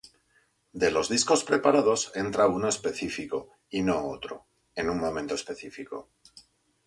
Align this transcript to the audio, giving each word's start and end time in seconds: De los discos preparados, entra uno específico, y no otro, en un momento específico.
De 0.73 0.89
los 0.89 1.09
discos 1.09 1.43
preparados, 1.43 2.11
entra 2.15 2.47
uno 2.47 2.67
específico, 2.67 3.51
y 3.69 3.83
no 3.83 4.07
otro, 4.07 4.47
en 4.73 4.89
un 4.89 4.99
momento 4.99 5.35
específico. 5.35 6.09